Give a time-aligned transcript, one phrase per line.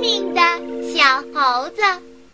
[0.00, 0.40] 明的
[0.94, 1.82] 小猴子。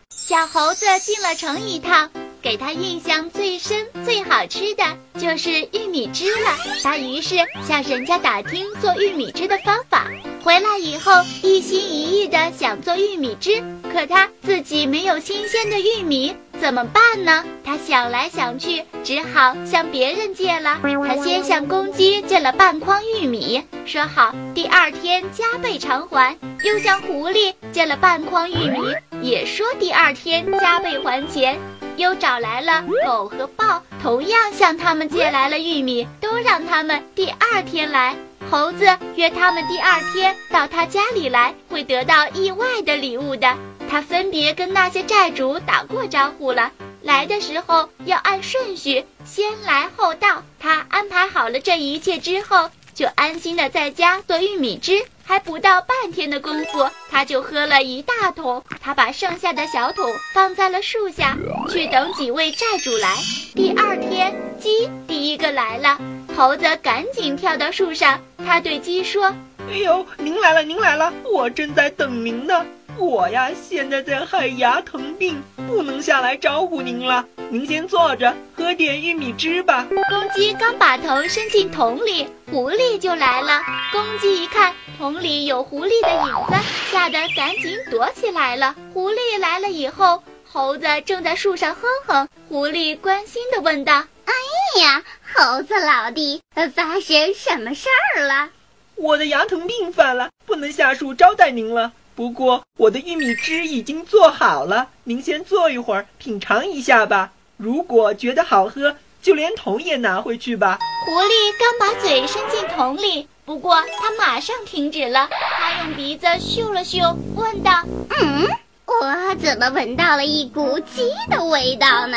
[0.09, 2.09] 小猴子进了城一趟，
[2.41, 4.85] 给他印象最深、最好吃的
[5.21, 6.57] 就是玉米汁了。
[6.83, 10.07] 他于是向人家打听做玉米汁的方法。
[10.43, 13.63] 回来以后，一心一意的想做玉米汁，
[13.93, 17.45] 可他自己没有新鲜的玉米，怎么办呢？
[17.65, 20.79] 他想来想去，只好向别人借了。
[20.83, 26.35] 他先向公鸡借了半筐玉米，说好第二天加倍偿还；
[26.65, 31.59] 又向狐狸借了半筐玉米，也说第二天加倍还钱。
[31.97, 38.15] 又找来了狗和豹，同样向他们借来了玉米，都让他们第二天来。
[38.51, 38.85] 猴子
[39.17, 43.57] 约他们第二天到他家里来，会得到意外的礼物的。
[43.89, 50.43] 他分别跟那些债主打过招呼了，来的时候要按顺序，先来后到。
[50.59, 55.05] 他安排好了这一切之后，就安心的在家做玉米汁。
[55.29, 58.63] 还不到半天的功夫，他就喝了一大桶。
[58.81, 61.37] 他把剩下的小桶放在了树下，
[61.69, 63.13] 去等几位债主来。
[63.53, 65.99] 第二天，鸡第一个来了。
[66.37, 69.35] 猴子赶紧跳到树上，他对鸡说
[69.69, 72.65] ：“哎呦，您来了，您来了，我正在等您呢。
[72.99, 77.25] 我呀，现在在害牙疼病，不能下来招呼您了。
[77.51, 83.61] 您先坐着，喝点玉米汁吧。”公鸡刚把头伸进桶里，狐狸就来了。
[83.93, 86.55] 公鸡一看桶里有狐狸的影子，
[86.91, 88.75] 吓得赶紧躲起来了。
[88.95, 92.29] 狐狸来了以后，猴子正在树上哼哼。
[92.49, 95.03] 狐狸关心地问道：“哎呀！”
[95.35, 98.49] 猴子老弟，发生什么事儿了？
[98.95, 101.93] 我的牙疼病犯了，不能下树招待您了。
[102.17, 107.31] 不过我的玉米汁已经做好了，您先坐一会儿，品尝一下吧。
[107.59, 110.79] 如果觉得好喝，就连桶也拿回去吧。
[111.05, 115.29] 狐狸刚把嘴伸进桶里，不过它马上停止了。
[115.31, 117.85] 它用鼻子嗅了嗅，问道
[118.19, 118.49] ：“嗯，
[118.87, 122.17] 我怎么闻到了一股鸡的味道呢？”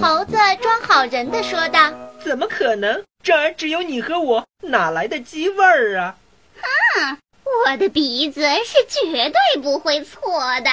[0.00, 1.92] 猴子装好人的说道。
[2.22, 3.02] 怎么可能？
[3.22, 6.14] 这儿只有你和我，哪来的鸡味儿啊？
[6.94, 7.18] 哼，
[7.66, 10.70] 我的鼻子是绝对不会错的。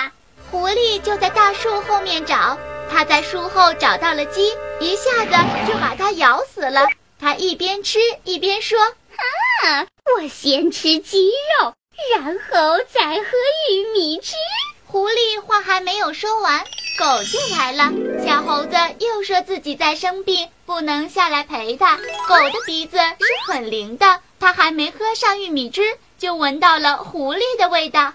[0.49, 2.57] 狐狸就在大树后面找，
[2.89, 6.87] 它在树后找到了鸡，一下子就把它咬死了。
[7.19, 8.79] 它一边吃一边说
[9.65, 11.73] ：“啊，我先吃鸡肉，
[12.15, 13.27] 然后再喝
[13.71, 14.33] 玉米汁。”
[14.87, 16.63] 狐狸话还没有说完。
[16.97, 17.91] 狗就来了，
[18.25, 21.97] 小猴子又说自己在生病，不能下来陪它。
[21.97, 25.81] 狗的鼻子是很灵的，它还没喝上玉米汁，
[26.17, 28.13] 就闻到了狐狸的味道。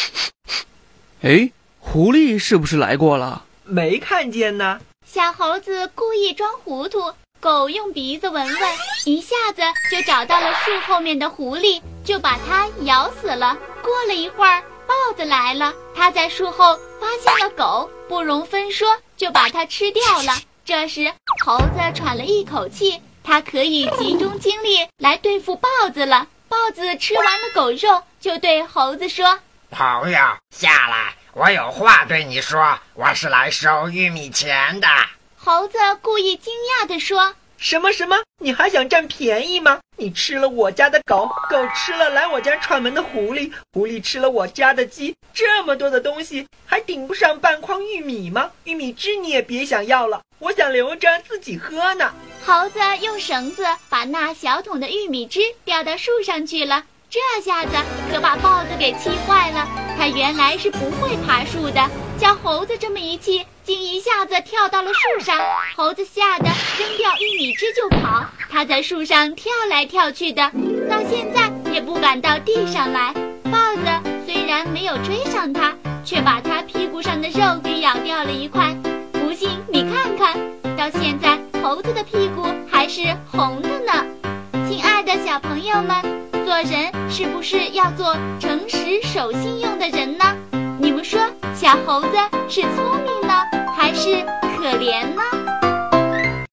[1.22, 3.44] 哎，狐狸是不是来过了？
[3.64, 4.80] 没看见呢。
[5.06, 8.56] 小猴子故意装糊涂，狗用鼻子闻闻，
[9.04, 13.56] 一下子就找到了树后面的狐狸，就把它咬死了。
[13.82, 14.62] 过了一会儿。
[14.90, 20.36] 豹子来了，它在树后发现了狗，不容分说就把它吃掉了。
[20.64, 21.12] 这时，
[21.44, 26.26] 猴子喘了一口气，它可以集中精力来对付豹子了。
[26.50, 29.38] 豹子吃完了狗肉，就对猴子说
[29.70, 30.18] ：“朋友，
[30.50, 32.76] 下来，我有话对你说。
[32.94, 34.88] 我是来收玉米钱的。”
[35.38, 37.36] 猴子故意惊讶地说。
[37.56, 38.16] 什么什么？
[38.42, 39.78] 你还想占便宜吗？
[39.96, 48.50] 你吃了我家的狗，狗吃了来我家串门的狐狸，狐狸吃了我家的鸡，这么多的东西还顶不上半筐玉米吗？
[48.64, 52.12] 玉米汁你也别想要了，我想留着自己喝呢。
[52.44, 57.76] 猴子用绳子把那小桶的玉米汁吊到树上去了，这下子
[58.10, 59.68] 可把豹子给气坏了。
[59.98, 63.44] 它原来是不会爬树的，叫猴子这么一气。
[63.62, 65.38] 竟一下子跳到了树上，
[65.76, 68.24] 猴子吓得扔掉玉米汁就跑。
[68.50, 70.42] 它在树上跳来跳去的，
[70.88, 73.12] 到现在也不敢到地上来。
[73.44, 73.84] 豹子
[74.26, 78.74] 虽然没有追上它，却把它屁股上的肉给咬掉了一块。
[79.72, 80.36] 你看看，
[80.76, 84.04] 到现在猴子的屁股还是红的呢。
[84.68, 85.96] 亲爱的小朋友们，
[86.44, 90.36] 做人是不是要做诚实守信用的人呢？
[90.78, 91.18] 你们说，
[91.54, 92.08] 小猴子
[92.48, 93.34] 是聪明呢？
[93.74, 94.22] 还是
[94.58, 95.22] 可怜呢。